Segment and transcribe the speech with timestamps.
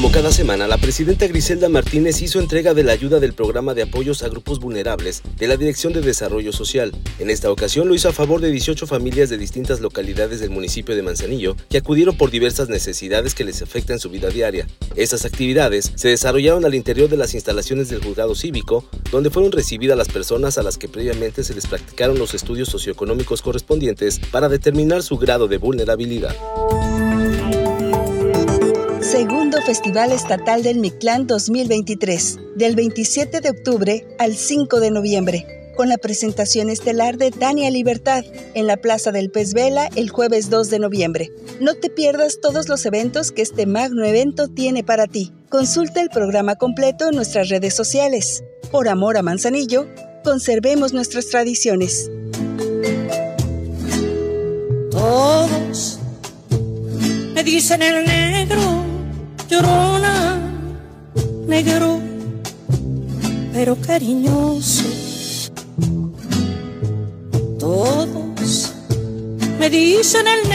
[0.00, 3.82] Como cada semana, la presidenta Griselda Martínez hizo entrega de la ayuda del programa de
[3.82, 6.92] apoyos a grupos vulnerables de la Dirección de Desarrollo Social.
[7.18, 10.96] En esta ocasión lo hizo a favor de 18 familias de distintas localidades del municipio
[10.96, 14.66] de Manzanillo que acudieron por diversas necesidades que les afectan su vida diaria.
[14.96, 19.98] Estas actividades se desarrollaron al interior de las instalaciones del juzgado cívico, donde fueron recibidas
[19.98, 25.02] las personas a las que previamente se les practicaron los estudios socioeconómicos correspondientes para determinar
[25.02, 26.34] su grado de vulnerabilidad.
[29.10, 35.88] Segundo Festival Estatal del Mictlán 2023, del 27 de octubre al 5 de noviembre, con
[35.88, 40.70] la presentación estelar de Tania Libertad en la Plaza del Pez Vela el jueves 2
[40.70, 41.30] de noviembre.
[41.60, 45.32] No te pierdas todos los eventos que este magno evento tiene para ti.
[45.48, 48.44] Consulta el programa completo en nuestras redes sociales.
[48.70, 49.88] Por amor a Manzanillo,
[50.22, 52.08] conservemos nuestras tradiciones.
[54.92, 55.98] Todos
[57.34, 58.69] me dicen el negro
[61.46, 62.00] negro,
[63.52, 63.76] pero.
[67.58, 68.72] Todos
[69.58, 70.50] me dicen el.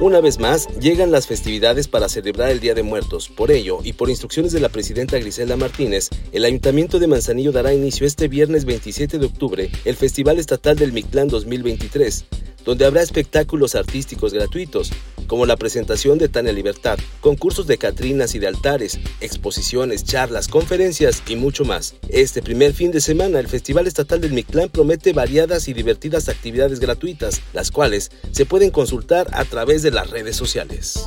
[0.00, 3.30] Una vez más, llegan las festividades para celebrar el Día de Muertos.
[3.30, 7.72] Por ello, y por instrucciones de la presidenta Griselda Martínez, el Ayuntamiento de Manzanillo dará
[7.72, 12.26] inicio este viernes 27 de octubre el Festival Estatal del Mictlán 2023
[12.64, 14.90] donde habrá espectáculos artísticos gratuitos,
[15.26, 21.22] como la presentación de Tania Libertad, concursos de Catrinas y de altares, exposiciones, charlas, conferencias
[21.26, 21.94] y mucho más.
[22.08, 26.80] Este primer fin de semana, el Festival Estatal del Mictlán promete variadas y divertidas actividades
[26.80, 31.06] gratuitas, las cuales se pueden consultar a través de las redes sociales.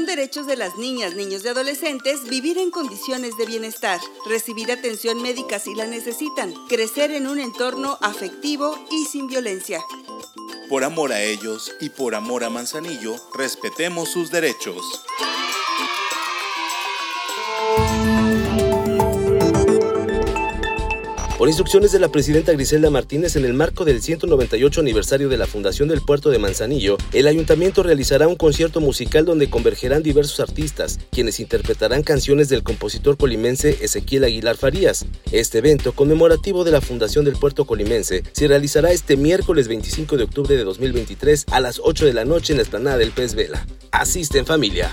[0.00, 5.58] Derechos de las niñas, niños y adolescentes vivir en condiciones de bienestar, recibir atención médica
[5.58, 9.80] si la necesitan, crecer en un entorno afectivo y sin violencia.
[10.70, 14.82] Por amor a ellos y por amor a Manzanillo, respetemos sus derechos.
[21.42, 25.48] Por instrucciones de la presidenta Griselda Martínez, en el marco del 198 aniversario de la
[25.48, 31.00] fundación del puerto de Manzanillo, el ayuntamiento realizará un concierto musical donde convergerán diversos artistas,
[31.10, 35.04] quienes interpretarán canciones del compositor colimense Ezequiel Aguilar Farías.
[35.32, 40.22] Este evento, conmemorativo de la fundación del puerto colimense, se realizará este miércoles 25 de
[40.22, 43.66] octubre de 2023 a las 8 de la noche en la esplanada del Pez Vela.
[43.90, 44.92] Asiste en familia.